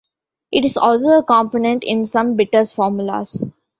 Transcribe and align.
It 0.51 0.65
is 0.65 0.77
also 0.77 1.11
a 1.19 1.23
component 1.23 1.83
in 1.83 2.05
some 2.05 2.35
bitters 2.35 2.71
formulas. 2.71 3.51